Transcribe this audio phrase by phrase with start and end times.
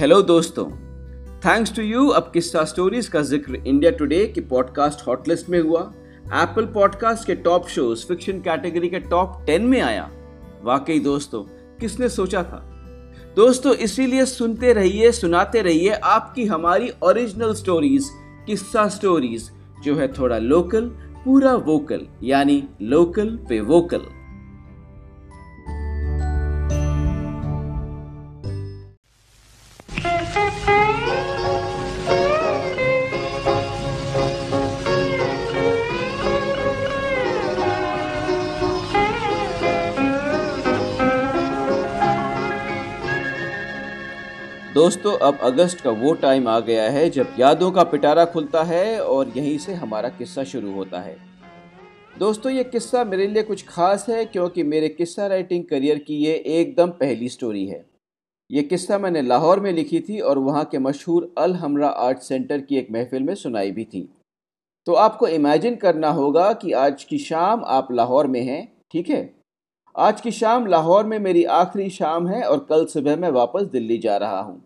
[0.00, 0.64] Hello दोस्तों।
[1.40, 5.80] Thanks to you अब किस्सा स्टोरीज का ज़िक्र इंडिया टुडे की पॉडकास्ट हॉटलिस्ट में हुआ।
[6.42, 10.08] एप्पल पॉडकास्ट के टॉप शोज़ फिक्शन कैटेगरी के टॉप टेन में आया।
[10.62, 11.42] वाकई दोस्तों,
[11.80, 12.62] किसने सोचा था?
[13.36, 18.08] दोस्तों, इसीलिए सुनते रहिए, सुनाते रहिए आपकी हमारी ओरिजिनल स्टोरीज
[18.46, 19.50] किस्सा स्टोरीज
[19.84, 20.88] जो है थोड़ा लोकल
[21.24, 24.08] पूरा वोकल यानी लोकल पे वोकल
[44.80, 49.00] दोस्तों, अब अगस्त का वो टाइम आ गया है जब यादों का पिटारा खुलता है
[49.00, 51.16] और यहीं से हमारा किस्सा शुरू होता है।
[52.18, 56.34] दोस्तों, ये किस्सा मेरे लिए कुछ खास है क्योंकि मेरे किस्सा राइटिंग करियर की ये
[56.34, 57.84] एकदम पहली स्टोरी है।
[58.50, 62.60] ये किस्सा मैंने लाहौर में लिखी थी और वहाँ के मशहूर अल हमरा आर्ट सेंटर
[62.60, 64.02] की एक महफिल में सुनाई भी थी।
[64.86, 69.22] तो आपको इमेजिन करना होगा कि आज की शाम आप लाहौर में हैं, ठीक है?
[69.94, 73.98] आज की शाम लाहौर में मेरी आखिरी शाम है और कल सुबह मैं वापस दिल्ली
[73.98, 74.60] जा रहा हूँ।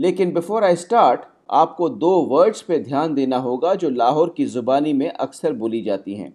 [0.00, 1.20] लेकिन बिफोर आई स्टार्ट
[1.50, 6.14] आपको दो वर्ड्स पे ध्यान देना होगा जो लाहौर की ज़ुबानी में अक्सर बोली जाती
[6.14, 6.32] हैं।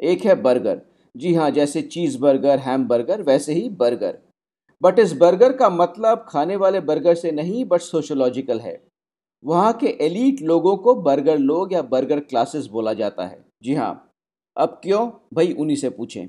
[0.00, 0.80] एक है बर्गर
[1.14, 4.18] जी हाँ जैसे चीज़ बर्गर हैम बर्गर वैसे ही बर्गर
[4.82, 8.80] बट इस बर्गर का मतलब खाने वाले बर्गर से नहीं बट सोशोलॉजिकल है।
[9.44, 14.12] वहाँ के एलिट लोगों को बर्गर लोग या बर्गर क्लासेस बोला जाता है। जी हाँ।
[14.56, 15.06] अब क्यों?
[15.34, 16.28] भाई उन्हीं से पूछें।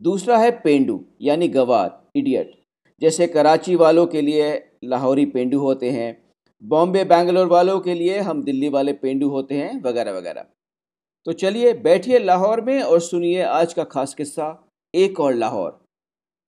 [0.00, 2.59] दूसरा है पेंडू, यानी गवार इडियट
[3.00, 6.22] जैसे कराची वालों के लिए लाहौरी पेंडू होते हैं,
[6.62, 10.44] बॉम्बे, बैंगलोर वालों के लिए हम दिल्ली वाले पेंडू होते हैं, वगैरह वगैरह।
[11.26, 15.84] तो चलिए बैठिए लाहौर में और सुनिए आज का खास किस्सा, एक और लाहौर।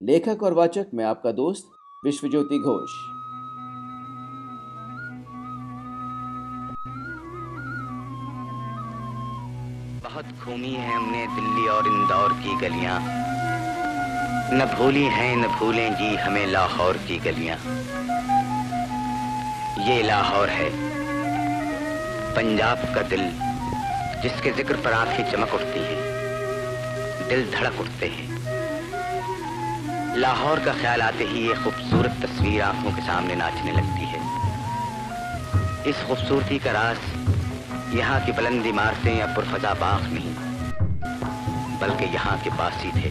[0.02, 1.64] लेखक और वाचक मैं आपका दोस्त,
[2.04, 2.90] विश्वज्योति घोष।
[10.04, 13.41] बहुत घूमी है हमने दिल्ली और इंदौर की गलियाँ।
[14.52, 17.56] न भूली हैं, न भूलें जी हमें लाहौर की गलियाँ।
[19.86, 20.68] ये लाहौर है,
[22.36, 23.22] पंजाब का दिल,
[24.22, 26.02] जिसके ज़िक्र पर आँखें चमक उठती हैं,
[27.28, 28.26] दिल धड़क उठते हैं।
[30.16, 34.20] लाहौर का ख्याल आते ही ये खूबसूरत तस्वीर आँखों के सामने नाचने लगती है।
[35.90, 37.00] इस खूबसूरती का राज
[37.96, 40.34] यहाँ की बुलंद इमारतें या पुरफजा बाग नहीं,
[41.80, 43.10] बल्कि यहाँ के बासी थे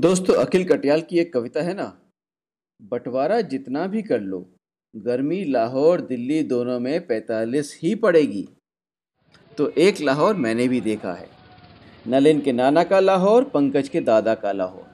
[0.00, 1.84] दोस्तों, अखिल कटियाल की एक कविता है ना?
[2.82, 4.38] बंटवारा जितना भी कर लो,
[4.94, 8.48] गर्मी लाहौर दिल्ली दोनों में पैंतालीस ही पड़ेगी।
[9.58, 11.28] तो एक लाहौर मैंने भी देखा है।
[12.08, 14.86] नलिन के नाना का लाहौर, पंकज के दादा का लाहौर।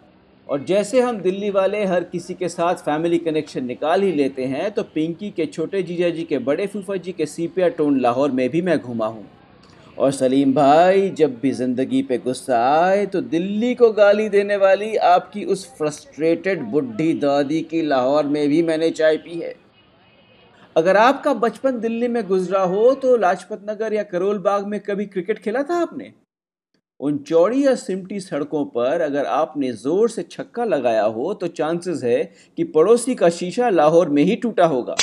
[0.49, 4.71] और जैसे हम दिल्ली वाले हर किसी के साथ फैमिली कनेक्शन निकाल ही लेते हैं
[4.71, 8.49] तो पिंकी के छोटे जीजा जी के बड़े फूफा जी के सीपिया टोन लाहौर में
[8.51, 9.29] भी मैं घूमा हूँ।
[9.97, 14.95] और सलीम भाई, जब भी ज़िंदगी पे गुस्सा आए तो दिल्ली को गाली देने वाली
[14.97, 19.55] आपकी उस फ्रस्ट्रेटेड बुढ़ी दादी की लाहौर में भी मैंने चाय पी है।
[20.77, 25.07] अगर आपका बचपन दिल्ली में गुजरा हो तो लाजपत नगर या करोल बाग में कभी
[25.07, 26.13] क्रिकेट खेला था आपने?
[27.01, 32.05] उन चौड़ी या सिमटी सड़कों पर अगर आपने ज़ोर से छक्का लगाया हो तो चांसेस
[32.05, 32.23] है
[32.59, 34.97] कि पड़ोसी का शीशा लाहौर में ही टूटा होगा।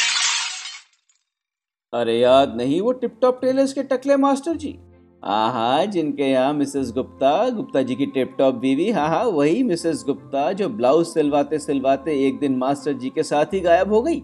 [1.94, 4.76] अरे याद नहीं वो टिप टॉप टेलर्स के टकले मास्टर जी।
[5.24, 9.62] हाँ हाँ जिनके यहाँ मिसेस गुप्ता गुप्ता जी की टिप टॉप बीवी हाँ हाँ वही
[9.64, 14.02] मिसेस गुप्ता जो ब्लाउज सिलवाते सिलवाते एक दिन मास्टर जी के साथ ही गायब हो
[14.02, 14.20] गई।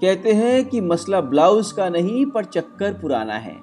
[0.00, 3.54] कहते हैं कि मसला ब्लाउज का नहीं, पर चक्कर पुराना है।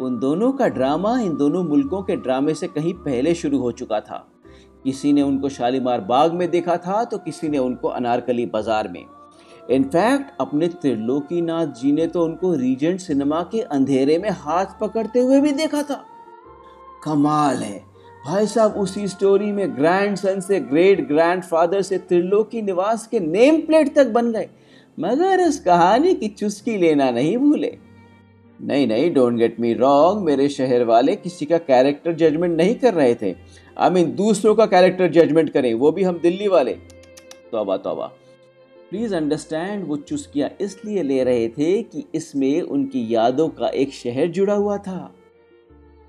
[0.00, 4.00] उन दोनों का ड्रामा इन दोनों मुल्कों के ड्रामे से कहीं पहले शुरू हो चुका
[4.00, 4.26] था।
[4.84, 9.04] किसी ने उनको शालीमार बाग में देखा था तो किसी ने उनको अनारकली बाज़ार में।
[9.70, 15.40] इनफैक्ट अपने त्रिलोकीनाथ जी ने तो उनको रीजेंट सिनेमा के अंधेरे में हाथ पकड़ते हुए
[15.40, 16.04] भी देखा था।
[17.04, 17.78] कमाल है।
[18.26, 23.20] भाई साहब उसी स्टोरी में ग्रैंड सन से ग्रेट ग्रैंड फादर से त्रिलोकी निवास के
[23.20, 24.48] नेम प्लेट तक बन गए।
[25.00, 27.78] मगर इस कहानी की चुस्की लेना नहीं भूले।
[28.62, 32.94] नहीं नहीं डोंट गेट मी रॉन्ग मेरे शहर वाले किसी का कैरेक्टर जजमेंट नहीं कर
[32.94, 33.34] रहे थे।
[33.78, 36.72] आई I मीन mean, दूसरों का कैरेक्टर जजमेंट करें वो भी हम दिल्ली वाले।
[37.52, 38.12] तोबा तोबा।
[38.90, 44.26] प्लीज़ अंडरस्टैंड वो चुस्कियाँ इसलिए ले रहे थे कि इसमें उनकी यादों का एक शहर
[44.26, 45.14] जुड़ा हुआ था।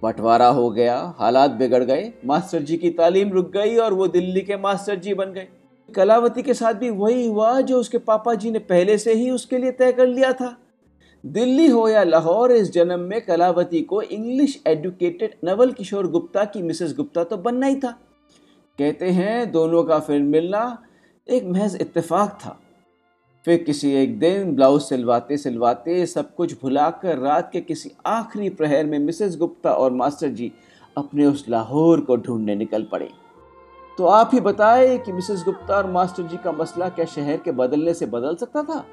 [0.03, 4.41] बंटवारा हो गया, हालात बिगड़ गए, मास्टर जी की तालीम रुक गई और वो दिल्ली
[4.41, 5.47] के मास्टर जी बन गए।
[5.95, 9.57] कलावती के साथ भी वही हुआ जो उसके पापा जी ने पहले से ही उसके
[9.57, 10.55] लिए तय कर लिया था।
[11.25, 16.61] दिल्ली हो या लाहौर, इस जन्म में कलावती को इंग्लिश एडुकेटेड नवल किशोर गुप्ता की
[16.61, 17.91] मिसेस गुप्ता तो बनना ही था।
[18.79, 20.83] कहते हैं, दोनों का फिर मिलना
[21.29, 22.59] एक महज इत्तेफाक था।
[23.47, 28.85] फिर किसी एक दिन ब्लाउज सिलवाते सिलवाते सब कुछ भुलाकर रात के किसी आखिरी प्रहर
[28.85, 30.51] में मिसेस गुप्ता और मास्टर जी
[30.97, 33.09] अपने उस लाहौर को ढूँढने निकल पड़े।
[33.97, 37.51] तो आप ही बताए कि मिसेस गुप्ता और मास्टर जी का मसला क्या शहर के
[37.51, 38.85] बदलने से बदल सकता था?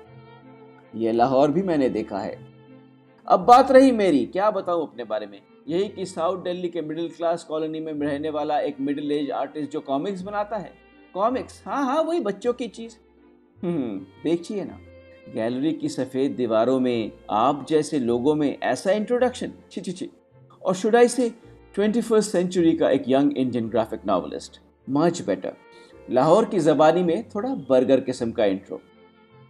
[0.95, 2.39] यह लाहौर भी मैंने देखा है।
[3.29, 5.41] अब बात रही मेरी, क्या बताऊँ अपने बारे में?
[5.69, 9.73] यही कि साउथ दिल्ली के मिडिल क्लास कॉलोनी में रहने वाला एक मिडिल एज आर्टिस्ट
[9.73, 10.73] जो कॉमिक्स बनाता है।
[11.15, 11.63] कॉमिक्स?
[11.67, 13.04] हाँ हाँ वही बच्चों की चीज़।
[13.65, 14.79] देखिए ना,
[15.35, 20.09] गैलरी की सफ़ेद दीवारों में आप जैसे लोगों में ऐसा इंट्रोडक्शन छि छि छि।
[20.63, 21.29] और शुड आई से
[21.75, 25.53] ट्वेंटी फ़र्स्ट सेंचुरी का एक young Indian graphic novelist much better
[26.11, 28.81] Lahore की जबानी में थोड़ा बर्गर किस्म का इंट्रो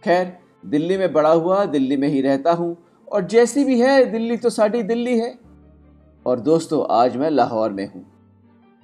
[0.03, 2.75] खैर, दिल्ली में बड़ा हुआ, दिल्ली में ही रहता हूँ,
[3.07, 5.33] और जैसी भी है, दिल्ली तो साड़ी दिल्ली है।
[6.25, 8.05] और दोस्तों, आज मैं लाहौर में हूँ।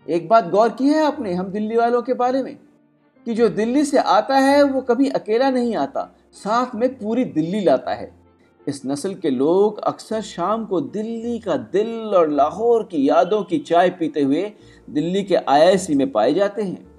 [0.07, 2.57] एक बात गौर की है आपने, हम दिल्ली वालों के बारे में?
[3.25, 7.61] कि जो दिल्ली से आता है, वो कभी अकेला नहीं आता। साथ में पूरी दिल्ली
[7.61, 8.11] लाता है।
[8.67, 13.57] इस नस्ल के लोग अक्सर शाम को दिल्ली का दिल और लाहौर की यादों की
[13.57, 14.51] चाय पीते हुए
[14.89, 16.91] दिल्ली के आईआईसी में पाए जाते हैं।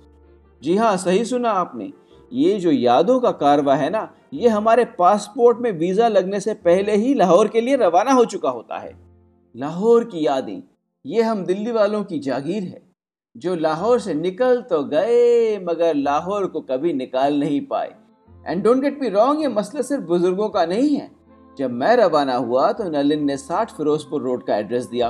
[0.63, 1.93] जी हाँ सही सुना आपने।
[2.33, 6.97] ये जो यादों का कारवा है ना, ये हमारे पासपोर्ट में वीज़ा लगने से पहले
[6.97, 8.95] ही लाहौर के लिए रवाना हो चुका होता है।
[9.57, 10.63] लाहौर की यादें,
[11.07, 12.82] ये हम दिल्ली वालों की जागीर है।
[13.37, 17.95] जो लाहौर से निकल तो गए, मगर लाहौर को कभी निकाल नहीं पाए।
[18.47, 21.11] And don't get me wrong ये मसला सिर्फ़ बुज़ुर्गों का नहीं है।
[21.59, 25.09] जब मैं रवाना हुआ तो नलिन ने साठ फिरोजपुर रोड का एड्रेस दिया।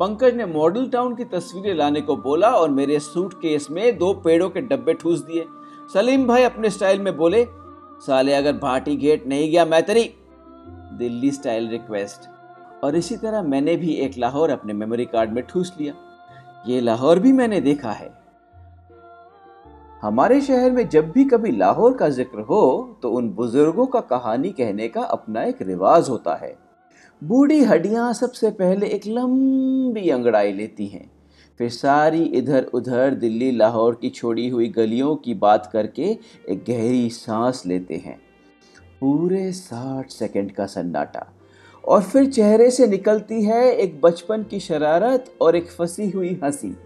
[0.00, 4.12] पंकज ने मॉडल टाउन की तस्वीरें लाने को बोला और मेरे सूट केस में दो
[4.14, 5.44] पेड़ों के डब्बे ठूस दिए।
[5.94, 7.46] सलीम भाई अपने स्टाइल में बोले,
[8.06, 10.10] साले, अगर भाटी गेट नहीं गया, मैं तेरी
[10.98, 12.28] दिल्ली स्टाइल रिक्वेस्ट।
[12.84, 15.94] और इसी तरह मैंने भी एक लाहौर अपने मेमोरी कार्ड में ठूस लिया।
[16.64, 18.08] ये लाहौर भी मैंने देखा है।
[20.02, 24.50] हमारे शहर में जब भी कभी लाहौर का ज़िक्र हो तो उन बुज़ुर्गों का कहानी
[24.52, 26.54] कहने का अपना एक रिवाज होता है।
[27.22, 31.10] बूढ़ी हड्डियाँ सबसे पहले एक लंबी अंगड़ाई लेती हैं।
[31.60, 37.08] फिर सारी इधर उधर दिल्ली लाहौर की छोड़ी हुई गलियों की बात करके एक गहरी
[37.10, 38.18] सांस लेते हैं।
[39.00, 41.26] पूरे साठ सेकंड का सन्नाटा।
[41.84, 46.76] और फिर चेहरे से निकलती है एक बचपन की शरारत और एक फंसी हुई हँसी।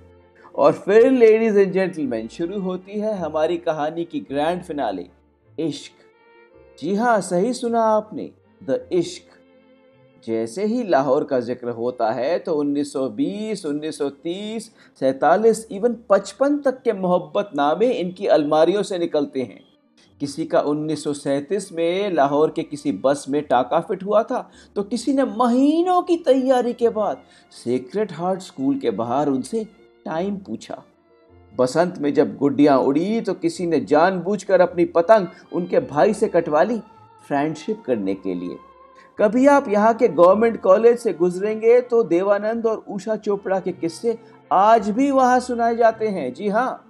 [0.55, 5.06] और फिर लेडीज़ एंड जेंटलमैन शुरू होती है हमारी कहानी की ग्रैंड फिनाले
[5.58, 5.93] इश्क।
[6.81, 8.31] जी हाँ सही सुना आपने
[8.61, 9.31] द इश्क।
[10.26, 14.70] जैसे ही लाहौर का ज़िक्र होता है तो 1920, 1930,
[15.00, 19.61] सैतालीस इवन 55 तक के मोहब्बत नामे इनकी अलमारियों से निकलते हैं।
[20.25, 24.38] किसी का उन्नीस सौ सैंतीस में लाहौर के किसी बस में टाका फिट हुआ था
[24.76, 27.23] तो किसी ने महीनों की तैयारी के बाद
[27.53, 29.65] सीक्रेट हार्ट स्कूल के बाहर उनसे
[30.05, 30.82] टाइम पूछा।
[31.53, 36.62] बसंत में जब गुड्डियाँ उड़ी तो किसी ने जानबूझकर अपनी पतंग उनके भाई से कटवा
[36.62, 36.79] ली
[37.29, 38.56] फ्रेंडशिप करने के लिए।
[39.19, 44.19] कभी आप यहाँ के गवर्नमेंट कॉलेज से गुजरेंगे तो देवानंद और उषा चोपड़ा के किस्से
[44.53, 46.83] आज भी वहाँ सुनाए जाते हैं। जी हाँ।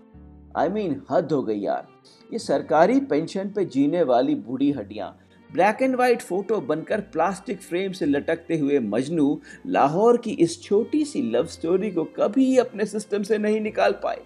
[0.56, 1.86] आई I मीन mean, हद हो गई यार।
[2.32, 5.18] ये सरकारी पेंशन पे जीने वाली बूढ़ी हड्डियाँ।
[5.52, 11.04] ब्लैक एंड व्हाइट फ़ोटो बनकर प्लास्टिक फ्रेम से लटकते हुए मजनू लाहौर की इस छोटी
[11.04, 14.20] सी लव स्टोरी को कभी अपने सिस्टम से नहीं निकाल पाए।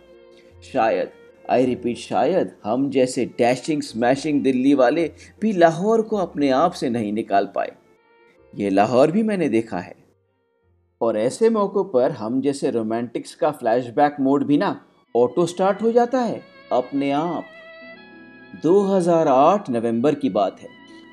[0.73, 1.11] शायद
[1.51, 5.11] आई रिपीट शायद हम जैसे डैशिंग स्मैशिंग दिल्ली वाले
[5.41, 7.73] भी लाहौर को अपने आप से नहीं निकाल पाए।
[8.55, 9.97] ये लाहौर भी मैंने देखा है।
[11.01, 14.85] और ऐसे मौक़ों पर हम जैसे रोमांटिक्स का फ्लैशबैक मोड भी ना
[15.19, 16.41] ऑटो स्टार्ट हो जाता है।
[16.73, 17.45] अपने आप।
[18.63, 20.69] 2008 नवंबर की बात है।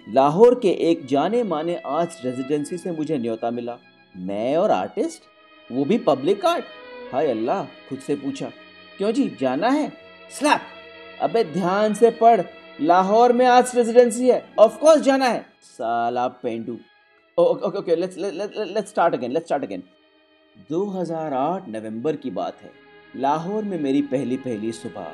[0.10, 3.78] लाहौर के एक जाने माने आर्ट्स रेजिडेंसी से मुझे न्योता मिला।
[4.16, 5.22] मैं और आर्टिस्ट?
[5.72, 6.66] वो भी पब्लिक आर्ट?
[7.14, 8.50] हाय अल्लाह, खुद से पूछा।
[8.98, 9.92] क्यों जी, जाना है?
[10.32, 10.62] स्लैप
[11.22, 12.42] अबे ध्यान से पढ़।
[12.82, 16.78] लाहौर में आर्ट्स रेजिडेंसी है। ऑफ़ कोर्स जाना है। साला पेंडू।
[17.38, 19.84] Okay okay let's let's start again let's start again
[20.70, 22.85] 2008 नवंबर की बात है।
[23.16, 25.14] लाहौर में मेरी पहली पहली सुबह।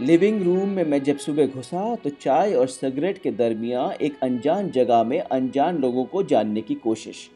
[0.00, 4.70] लिविंग रूम में मैं जब सुबह घुसा तो चाय और सिगरेट के दरमियान एक अनजान
[4.70, 7.28] जगह में अनजान लोगों को जानने की कोशिश।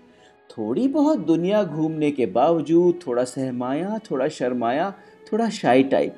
[0.51, 4.93] थोड़ी बहुत दुनिया घूमने के बावजूद थोड़ा सहमाया, थोड़ा शर्माया,
[5.33, 6.17] थोड़ा शाई टाइप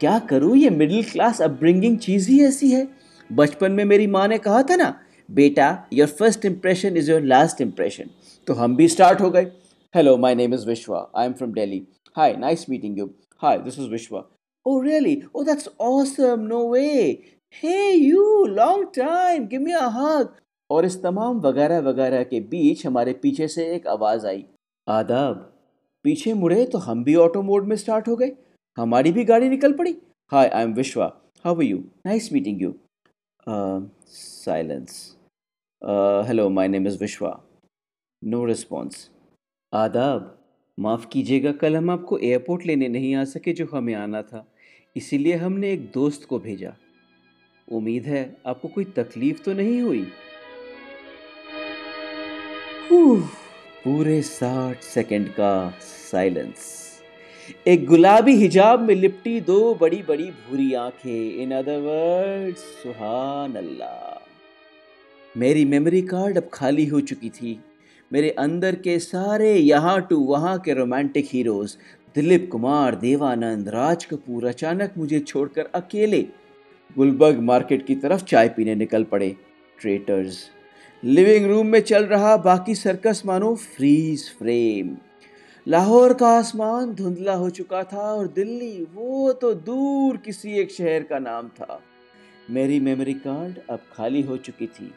[0.00, 2.86] क्या करूँ, ये मिडिल क्लास अपब्रिंगिंग चीज़ ही ऐसी है।
[3.30, 4.94] बचपन में मेरी माँ ने कहा था ना
[5.30, 8.10] बेटा your first impression is your last impression
[8.46, 9.50] तो हम भी स्टार्ट हो गए।
[9.94, 11.86] Hello my name is Vishwa I am from Delhi
[12.16, 13.10] hi nice meeting you
[13.42, 14.28] hi this is Vishwa
[14.66, 15.12] Oh, really?
[15.34, 16.42] Oh, that's awesome.
[16.48, 16.98] No way.
[17.62, 18.26] Hey, you,
[18.58, 19.48] long time.
[19.48, 20.28] Give me a hug.
[20.70, 24.44] और इस तमाम वगैरह वगैरह के बीच हमारे पीछे से एक आवाज़ आई।
[24.88, 25.34] आदाब।
[26.04, 28.30] पीछे मुड़े तो हम भी ऑटो मोड में स्टार्ट हो गए।
[28.76, 29.96] हमारी भी गाड़ी निकल पड़ी।
[30.32, 31.12] Hi I am Vishwa
[31.44, 32.74] how you nice meeting you
[33.46, 35.16] silence
[36.28, 37.30] hello my name is Vishwa
[38.22, 39.08] no response
[39.72, 40.38] आदाब,
[40.78, 44.46] माफ़ कीजिएगा, कल हम आपको एयरपोर्ट लेने नहीं आ सके जो हमें आना था।
[44.96, 46.74] इसीलिए हमने एक दोस्त को भेजा।
[47.68, 50.06] उम्मीद है आपको कोई तकलीफ़ तो नहीं हुई?
[53.84, 56.91] पूरे साठ सेकंड का साइलेंस
[57.42, 65.38] एक गुलाबी हिजाब में लिपटी दो बड़ी बड़ी भूरी आँखें। इन अदर वर्ड्स सुहान अल्लाह
[65.38, 67.58] मेरी मेमोरी कार्ड अब खाली हो चुकी थी।
[68.10, 71.76] मेरे अंदर के सारे यहाँ टू वहाँ के रोमांटिक हीरोज
[72.16, 76.22] दिलीप कुमार, देवानंद, राज कपूर अचानक मुझे छोड़कर अकेले
[76.96, 79.34] गुलबर्ग मार्केट की तरफ़ चाय पीने निकल पड़े।
[79.80, 80.44] ट्रेटर्स
[81.02, 84.96] लिविंग रूम में चल रहा बाकी सर्कस मानो फ्रीज फ्रेम
[85.66, 91.02] लाहौर का आसमान धुंधला हो चुका था और दिल्ली, वो तो दूर किसी एक शहर
[91.02, 91.78] का नाम था।
[92.50, 94.90] मेरी मेमोरी कार्ड अब खाली हो चुकी थी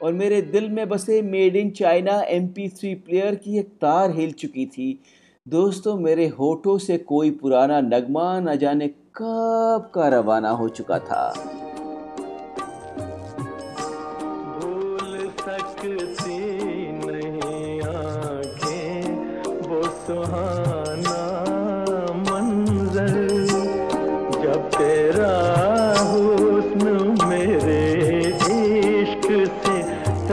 [0.00, 4.10] और मेरे दिल में बसे मेड इन चाइना एम पी थ्री प्लेयर की एक तार
[4.10, 5.00] हिल चुकी थी।
[5.46, 11.69] दोस्तों, मेरे होठों से कोई पुराना नगमा न जाने कब का रवाना हो चुका था।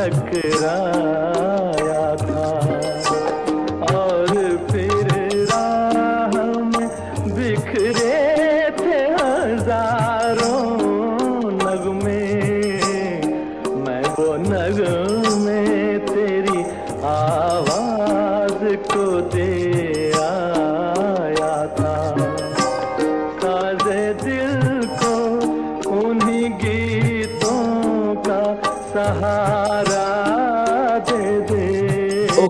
[0.09, 1.66] querer.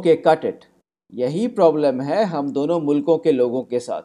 [0.07, 0.59] Okay, cut it.
[1.13, 4.01] यही प्रॉब्लम है हम दोनों मुल्कों के लोगों के साथ।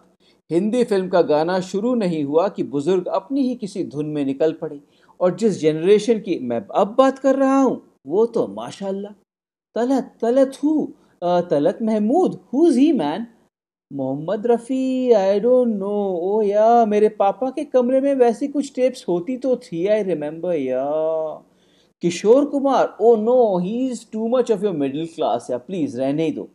[0.51, 4.53] हिंदी फ़िल्म का गाना शुरू नहीं हुआ कि बुज़ुर्ग अपनी ही किसी धुन में निकल
[4.53, 4.81] पड़े।
[5.21, 9.13] और जिस जनरेशन की मैं अब बात कर रहा हूँ, वो तो माशाल्लाह।
[9.77, 10.87] Talat Talat who
[11.51, 13.27] Talat Mahmood who's he man
[13.91, 19.05] Mohammed Rafi I don't know oh yeah, मेरे पापा के कमरे में वैसी कुछ टेप्स
[19.09, 20.85] होती तो थी I remember yeah.
[22.03, 26.25] Kishore Kumar oh no he is too much of your middle class yeah please रहने
[26.25, 26.49] ही दो।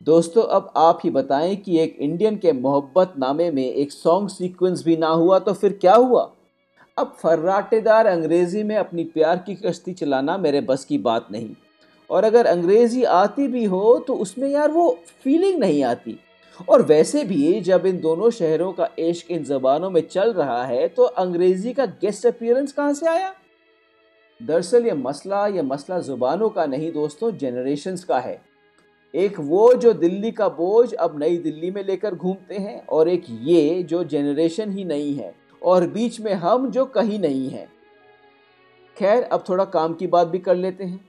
[0.00, 4.82] दोस्तों, अब आप ही बताएँ कि एक इंडियन के मोहब्बत नामे में एक सॉन्ग सीक्वेंस
[4.84, 6.22] भी ना हुआ तो फिर क्या हुआ?
[6.98, 11.54] अब फर्राटेदार अंग्रेज़ी में अपनी प्यार की कश्ती चलाना मेरे बस की बात नहीं।
[12.10, 14.88] और अगर अंग्रेज़ी आती भी हो तो उसमें यार वो
[15.24, 16.18] फीलिंग नहीं आती।
[16.68, 20.88] और वैसे भी जब इन दोनों शहरों का इश्क इन जबानों में चल रहा है
[20.88, 23.32] तो अंग्रेज़ी का गेस्ट अपीयरेंस कहाँ से आया?
[24.42, 28.40] दरअसल ये मसला ये मसला ज़ुबानों का नहीं दोस्तों जनरेशन्स का है।
[29.14, 33.24] एक वो जो दिल्ली का बोझ अब नई दिल्ली में लेकर घूमते हैं और एक
[33.42, 37.66] ये जो जनरेशन ही नहीं है और बीच में हम जो कहीं नहीं हैं।
[38.96, 41.00] खैर, अब थोड़ा काम की बात भी कर लेते हैं।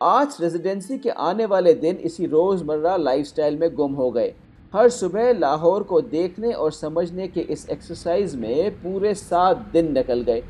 [0.00, 4.34] आज रेजिडेंसी के आने वाले दिन इसी रोज़मर्रा लाइफस्टाइल में गुम हो गए।
[4.74, 10.20] हर सुबह लाहौर को देखने और समझने के इस एक्सरसाइज में पूरे सात दिन निकल
[10.20, 10.42] गए।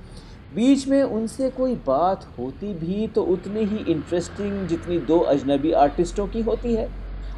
[0.55, 6.27] बीच में उनसे कोई बात होती भी तो उतनी ही इंटरेस्टिंग जितनी दो अजनबी आर्टिस्टों
[6.27, 6.89] की होती है।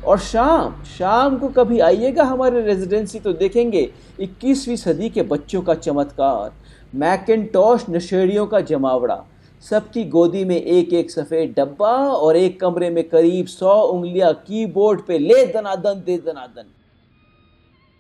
[0.05, 3.89] और शाम शाम को कभी आइएगा हमारे रेजिडेंसी तो देखेंगे
[4.21, 6.53] 21वीं सदी के बच्चों का चमत्कार,
[6.95, 9.25] मैकेटॉश नशेड़ियों का जमावड़ा,
[9.65, 15.01] सबकी गोदी में एक एक सफ़ेद डब्बा और एक कमरे में करीब सौ उंगलियाँ कीबोर्ड
[15.07, 16.73] पे ले दनादन, दे दनादन।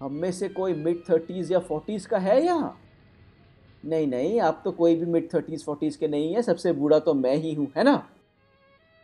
[0.00, 2.76] हम में से कोई मिड थर्टीज़ या फोर्टीज़ का है यहाँ?
[3.85, 7.14] नहीं नहीं, आप तो कोई भी मिड थर्टीज़ फोर्टीज़ के नहीं है, सबसे बूढ़ा तो
[7.14, 8.09] मैं ही हूँ, है ना?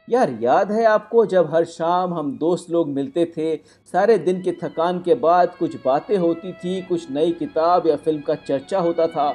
[0.08, 3.56] यार, याद है आपको जब हर शाम हम दोस्त लोग मिलते थे,
[3.92, 8.20] सारे दिन के थकान के बाद कुछ बातें होती थी, कुछ नई किताब या फ़िल्म
[8.20, 9.32] का चर्चा होता था।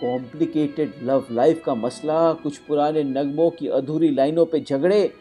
[0.00, 5.12] कॉम्प्लिकेटेड लव लाइफ का मसला, कुछ पुराने नगमों की अधूरी लाइनों पे झगड़े।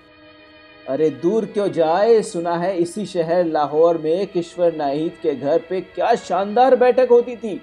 [0.90, 5.82] अरे, दूर क्यों जाए, सुना है इसी शहर लाहौर में किश्वर नाहिद के घर पे
[5.82, 7.62] क्या शानदार बैठक होती थी।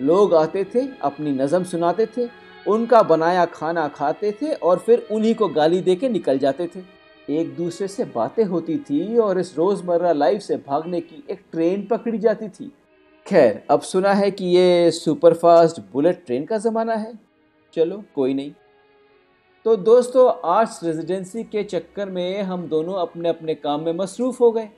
[0.00, 2.28] लोग आते थे, अपनी नज़म सुनाते थे,
[2.66, 6.80] उनका बनाया खाना खाते थे और फिर उन्हीं को गाली दे के निकल जाते थे।
[7.40, 11.86] एक दूसरे से बातें होती थी और इस रोज़मर्रा लाइफ से भागने की एक ट्रेन
[11.86, 12.72] पकड़ी जाती थी।
[13.26, 17.18] खैर, अब सुना है कि ये सुपरफास्ट बुलेट ट्रेन का ज़माना है।
[17.74, 18.52] चलो, कोई नहीं।
[19.64, 24.52] तो दोस्तों, आर्ट्स रेजिडेंसी के चक्कर में हम दोनों अपने अपने काम में मसरूफ़ हो
[24.52, 24.68] गए।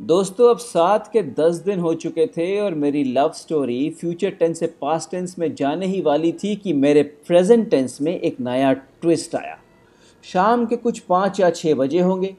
[0.00, 4.58] दोस्तों, अब सात के दस दिन हो चुके थे और मेरी लव स्टोरी फ्यूचर टेंस
[4.60, 8.72] से पास्ट टेंस में जाने ही वाली थी कि मेरे प्रेजेंट टेंस में एक नया
[8.72, 9.56] ट्विस्ट आया।
[10.24, 12.34] शाम के कुछ पाँच या छः बजे होंगे।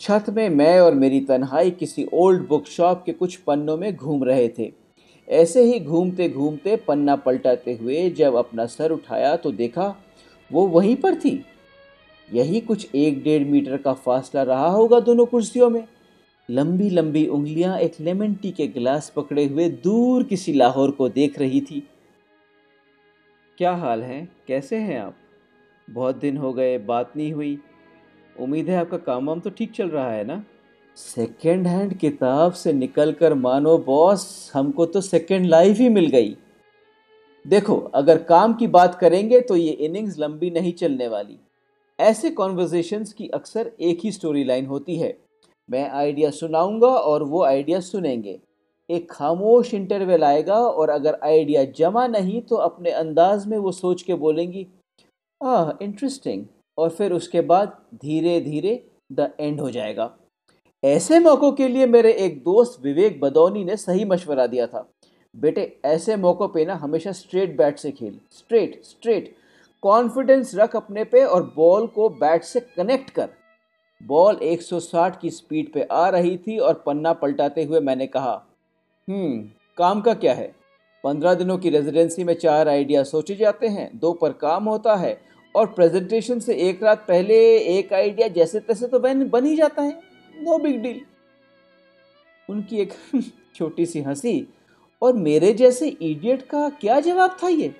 [0.00, 4.24] छत में मैं और मेरी तन्हाई किसी ओल्ड बुक शॉप के कुछ पन्नों में घूम
[4.24, 4.72] रहे थे।
[5.28, 9.94] ऐसे ही घूमते घूमते पन्ना पलटाते हुए जब अपना सर उठाया तो देखा,
[10.50, 11.40] वो वहीं पर थी।
[12.28, 15.84] यही कुछ एक डेढ़ मीटर का फासला रहा होगा दोनों कुर्सियों में।
[16.50, 21.38] लंबी लंबी उंगलियाँ एक लेमन टी के गिलास पकड़े हुए दूर किसी लाहौर को देख
[21.38, 21.88] रही थी।
[23.58, 24.28] क्या हाल है?
[24.48, 25.14] कैसे हैं आप?
[25.90, 27.58] बहुत दिन हो गए, बात नहीं हुई।
[28.40, 30.44] उम्मीद है आपका काम वाम तो ठीक चल रहा है ना?
[30.96, 36.36] सेकेंड हैंड किताब से निकलकर मानो बॉस, हमको तो सेकेंड लाइफ ही मिल गई।
[37.46, 41.38] देखो, अगर काम की बात करेंगे तो ये इनिंग्स लंबी नहीं चलने वाली।
[42.00, 45.21] ऐसे कॉन्वर्जेशंस की अक्सर एक ही स्टोरी लाइन होती है।
[45.68, 48.38] मैं आइडिया सुनाऊँगा और वो आइडिया सुनेंगे।
[48.90, 54.02] एक खामोश इंटरवल आएगा और अगर आइडिया जमा नहीं तो अपने अंदाज में वो सोच
[54.02, 54.66] के बोलेंगी,
[55.40, 56.44] आह इंटरेस्टिंग
[56.78, 60.10] और फिर उसके बाद धीरे धीरे द एंड हो जाएगा।
[60.82, 64.88] ऐसे मौक़ों के लिए मेरे एक दोस्त विवेक बदौनी ने सही मशवरा दिया था।
[65.34, 69.34] बेटे, ऐसे मौक़ों पे ना हमेशा स्ट्रेट बैट से खेल। स्ट्रेट स्ट्रेट
[69.82, 73.28] कॉन्फिडेंस रख अपने पे और बॉल को बैट से कनेक्ट कर।
[74.06, 78.46] बॉल 160 की स्पीड पे आ रही थी और पन्ना पलटाते हुए मैंने कहा
[79.08, 80.54] हम्म काम का क्या है?
[81.04, 85.20] पंद्रह दिनों की रेजिडेंसी में चार आइडिया सोचे जाते हैं, दो पर काम होता है
[85.56, 89.82] और प्रेजेंटेशन से एक रात पहले एक आइडिया जैसे तैसे तो बन बन ही जाता
[89.82, 90.00] है।
[90.40, 91.00] No big deal.
[92.50, 92.92] उनकी एक
[93.54, 94.48] छोटी सी हँसी
[95.02, 97.74] और मेरे जैसे इडियट का क्या जवाब था ये?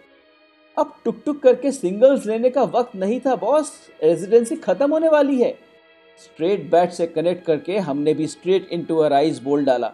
[0.79, 5.43] अब टुक टुक करके सिंगल्स लेने का वक्त नहीं था, बॉस। रेजिडेंसी खत्म होने वाली
[5.43, 5.72] है।
[6.19, 9.93] स्ट्रेट बैट से कनेक्ट करके हमने भी स्ट्रेट इनटू अर आइज़ बोल डाला।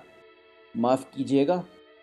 [0.76, 1.62] माफ़ कीजिएगा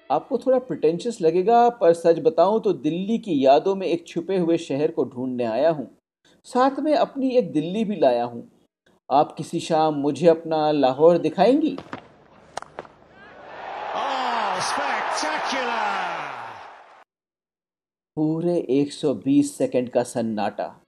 [0.09, 4.57] आपको थोड़ा प्रिटेंशियस लगेगा पर सच बताऊँ तो दिल्ली की यादों में एक छुपे हुए
[4.57, 5.87] शहर को ढूँढने आया हूँ।
[6.45, 8.47] साथ में अपनी एक दिल्ली भी लाया हूँ।
[9.09, 11.77] आप किसी शाम मुझे अपना लाहौर दिखाएँगी?
[18.17, 20.84] पूरे 120 सेकंड का सन्नाटा।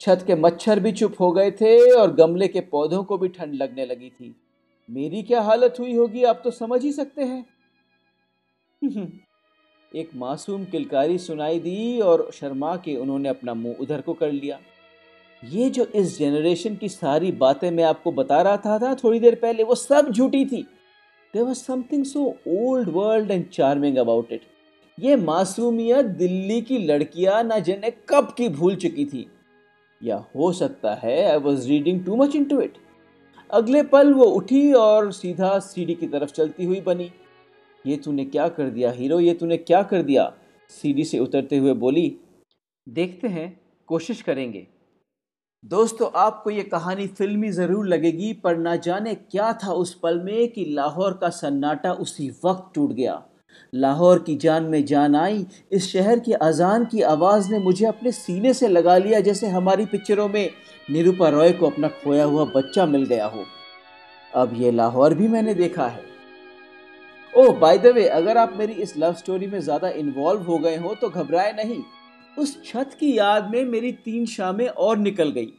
[0.00, 3.54] छत के मच्छर भी चुप हो गए थे और गमले के पौधों को भी ठंड
[3.54, 4.34] लगने लगी थी।
[4.88, 7.44] मेरी क्या हालत हुई होगी आप तो समझ ही सकते हैं।
[9.92, 14.58] एक मासूम किलकारी सुनाई दी और शर्मा के उन्होंने अपना मुँह उधर को कर लिया।
[15.42, 19.34] ये जो इस जनरेशन की सारी बातें मैं आपको बता रहा था, था थोड़ी देर
[19.34, 20.62] पहले वो सब झूठी थी।
[21.34, 24.42] There was something so old world and charming about it
[24.98, 29.26] ये मासूमियत दिल्ली की लड़कियाँ ना जाने कब की भूल चुकी थी।
[30.00, 32.78] या हो सकता है I was reading too much into it
[33.50, 37.10] अगले पल वो उठी और सीधा सीढ़ी की तरफ़ चलती हुई बनी।
[37.84, 39.18] ये तूने क्या कर दिया हीरो?
[39.20, 40.32] ये तूने क्या कर दिया?
[40.70, 42.16] सीढ़ी से उतरते हुए बोली,
[42.86, 44.66] देखते हैं, कोशिश करेंगे।
[45.64, 50.48] दोस्तों, आपको ये कहानी फिल्मी ज़रूर लगेगी, पर ना जाने क्या था उस पल में
[50.48, 53.22] कि लाहौर का सन्नाटा उसी वक्त टूट गया।
[53.74, 58.12] लाहौर की जान में जान आई, इस शहर की अजान की आवाज़ ने मुझे अपने
[58.12, 60.50] सीने से लगा लिया, जैसे हमारी पिक्चरों में
[60.88, 63.44] निरूपा रॉय को अपना खोया हुआ बच्चा मिल गया हो।
[64.32, 66.04] अब ये लाहौर भी मैंने देखा है।
[67.34, 70.76] ओह बाय द वे अगर आप मेरी इस लव स्टोरी में ज़्यादा इन्वॉल्व हो गए
[70.76, 71.82] हो तो घबराए नहीं।
[72.36, 75.52] उस छत की याद में मेरी तीन शामें और निकल गई।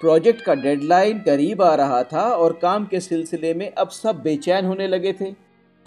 [0.00, 4.64] प्रोजेक्ट का डेडलाइन करीब आ रहा था और काम के सिलसिले में अब सब बेचैन
[4.64, 5.30] होने लगे थे।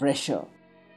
[0.00, 0.42] प्रेशर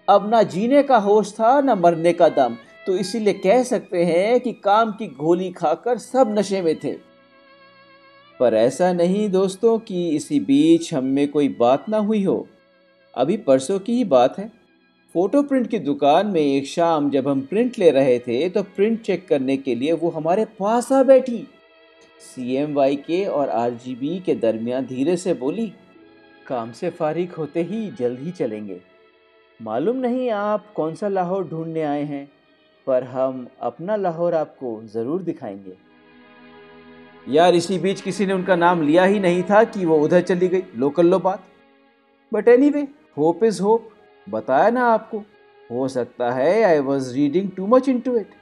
[0.08, 4.40] अब ना जीने का होश था, ना मरने का दम। तो इसीलिए कह सकते हैं
[4.40, 6.92] कि काम की गोली खाकर सब नशे में थे।
[8.40, 12.48] पर ऐसा नहीं दोस्तों कि इसी बीच हम में कोई बात ना हुई हो।
[13.14, 14.52] अभी परसों की ही बात है।
[15.16, 19.02] फ़ोटो प्रिंट की दुकान में एक शाम जब हम प्रिंट ले रहे थे तो प्रिंट
[19.02, 21.38] चेक करने के लिए वो हमारे पास आ बैठी।
[22.22, 25.72] सी एम वाई के और आर जी बी के दरमियान धीरे से बोली,
[26.48, 28.80] काम से फारिग होते ही जल्द ही चलेंगे।
[29.60, 32.28] मालूम नहीं आप कौन सा लाहौर ढूँढने आए हैं,
[32.88, 35.76] पर हम अपना लाहौर आपको ज़रूर दिखाएँगे।
[37.28, 40.48] यार इसी बीच किसी ने उनका नाम लिया ही नहीं था कि वो उधर चली
[40.48, 40.64] गई?
[40.76, 41.44] लोकल लो बात।
[42.32, 42.88] But anyway
[43.18, 43.90] hope is hope
[44.28, 45.24] बताया ना आपको?
[45.70, 48.34] हो सकता है I was reading too much into it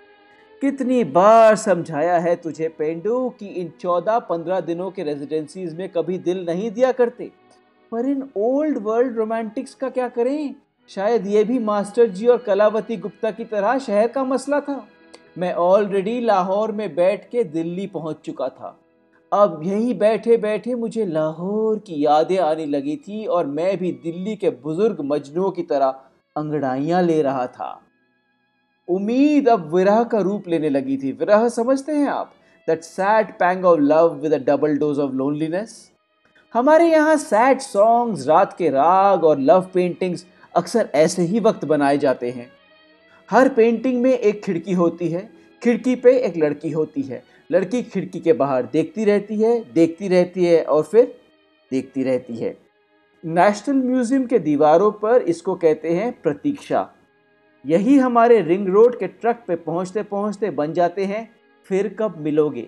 [0.61, 6.17] कितनी बार समझाया है तुझे पेंडू कि इन चौदह पंद्रह दिनों के रेजिडेंसीज में कभी
[6.19, 7.31] दिल नहीं दिया करते?
[7.91, 10.55] पर इन ओल्ड वर्ल्ड रोमांटिक्स का क्या करें?
[10.89, 14.85] शायद ये भी मास्टर जी और कलावती गुप्ता की तरह शहर का मसला था।
[15.37, 18.77] मैं ऑलरेडी लाहौर में बैठ के दिल्ली पहुँच चुका था।
[19.31, 24.35] अब यहीं बैठे बैठे मुझे लाहौर की यादें आने लगी थी और मैं भी दिल्ली
[24.35, 26.01] के बुज़ुर्ग मजनुओं की तरह
[26.35, 27.71] अंगड़ाइयाँ ले रहा था।
[28.87, 32.33] उम्मीद अब विरह का रूप लेने लगी थी। विरह समझते हैं आप?
[32.67, 35.79] That sad pang of love with a double dose of loneliness
[36.53, 41.97] हमारे यहाँ सैड सॉन्ग्स रात के राग और लव पेंटिंग्स अक्सर ऐसे ही वक्त बनाए
[41.97, 42.49] जाते हैं।
[43.29, 45.29] हर पेंटिंग में एक खिड़की होती है।
[45.61, 50.45] खिड़की पे एक लड़की होती है। लड़की खिड़की के बाहर देखती रहती है, देखती रहती
[50.45, 51.13] है और फिर
[51.71, 52.57] देखती रहती है।
[53.23, 56.89] नेशनल म्यूज़ियम के दीवारों पर इसको कहते हैं प्रतीक्षा।
[57.65, 61.29] यही हमारे रिंग रोड के ट्रक पे पहुँचते पहुँचते बन जाते हैं।
[61.69, 62.67] फिर कब मिलोगे?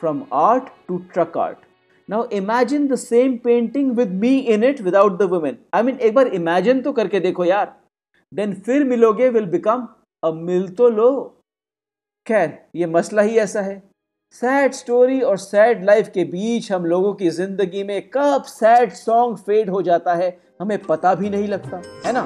[0.00, 1.63] From art to truck art
[2.08, 6.14] now imagine the same painting with me in it without the women I mean एक
[6.14, 7.74] बार इमेजिन तो करके देखो यार।
[8.32, 9.86] देन फिर मिलोगे विल बिकम
[10.22, 11.10] अब मिल तो लो।
[12.26, 13.82] खैर, ये मसला ही ऐसा है।
[14.34, 19.36] सैड स्टोरी और सैड लाइफ के बीच हम लोगों की ज़िंदगी में कब सैड सॉन्ग
[19.38, 22.22] फेड हो जाता है, हमें पता भी नहीं लगता। है ना?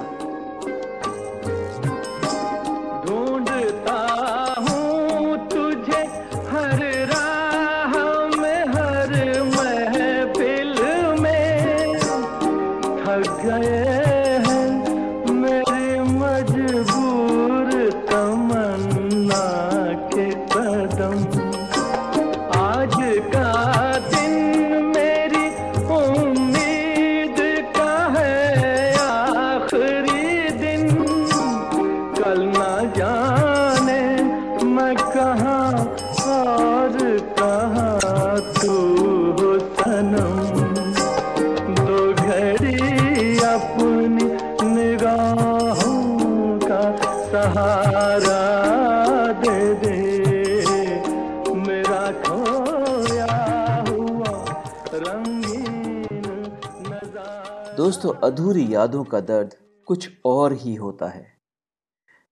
[57.78, 59.54] दोस्तों, अधूरी यादों का दर्द
[59.88, 61.26] कुछ और ही होता है।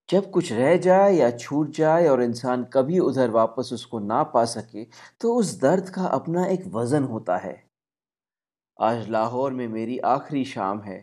[0.09, 4.45] जब कुछ रह जाए या छूट जाए और इंसान कभी उधर वापस उसको ना पा
[4.45, 4.85] सके
[5.21, 7.55] तो उस दर्द का अपना एक वज़न होता है।
[8.79, 10.99] आज लाहौर में मेरी आखिरी शाम है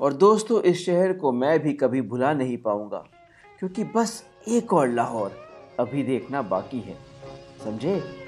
[0.00, 3.04] और दोस्तों, इस शहर को मैं भी कभी भुला नहीं पाऊँगा,
[3.58, 5.32] क्योंकि बस एक और लाहौर
[5.80, 6.98] अभी देखना बाकी है।
[7.64, 8.27] समझे?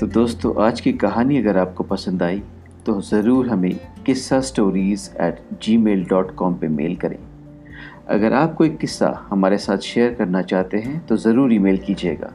[0.00, 2.42] तो दोस्तों, आज की कहानी अगर आपको पसंद आई
[2.86, 5.38] तो ज़रूर हमें Kissa stories at
[5.76, 7.16] Gmail dot com पर मेल करें।
[8.08, 12.32] अगर आप कोई किस्सा हमारे साथ शेयर करना चाहते हैं तो ज़रूर ईमेल कीजिएगा।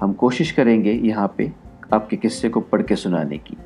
[0.00, 1.50] हम कोशिश करेंगे यहाँ पे
[1.92, 3.56] आपके किस्से को पढ़ के सुनाने की,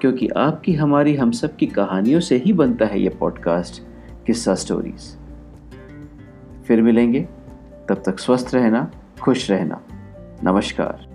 [0.00, 3.82] क्योंकि आपकी, हमारी, हम सब की कहानियों से ही बनता है ये पॉडकास्ट
[4.26, 5.14] किस्सा स्टोरीज़
[6.64, 7.20] फिर मिलेंगे।
[7.88, 8.90] तब तक स्वस्थ रहना,
[9.22, 9.80] खुश रहना।
[10.44, 11.09] नमस्कार।